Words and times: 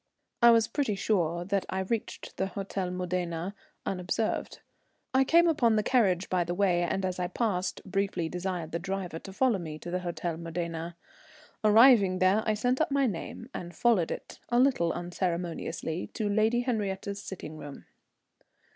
I 0.41 0.49
was 0.49 0.67
pretty 0.67 0.95
sure 0.95 1.45
that 1.45 1.63
I 1.69 1.81
reached 1.81 2.37
the 2.37 2.45
Hôtel 2.47 2.91
Modena 2.91 3.53
unobserved. 3.85 4.61
I 5.13 5.23
came 5.23 5.47
upon 5.47 5.75
the 5.75 5.83
carriage 5.83 6.27
by 6.27 6.43
the 6.43 6.55
way, 6.55 6.81
and 6.81 7.05
as 7.05 7.19
I 7.19 7.27
passed 7.27 7.81
briefly 7.85 8.27
desired 8.27 8.71
the 8.71 8.79
driver 8.79 9.19
to 9.19 9.31
follow 9.31 9.59
me 9.59 9.77
to 9.77 9.91
the 9.91 9.99
Hôtel 9.99 10.39
Modena. 10.39 10.97
Arriving 11.63 12.17
there, 12.17 12.41
I 12.47 12.55
sent 12.55 12.81
up 12.81 12.89
my 12.89 13.05
name, 13.05 13.47
and 13.53 13.75
followed 13.75 14.09
it, 14.09 14.39
a 14.49 14.57
little 14.57 14.91
unceremoniously, 14.91 16.07
to 16.15 16.27
Lady 16.27 16.61
Henriette's 16.61 17.21
sitting 17.21 17.55
room. 17.59 17.85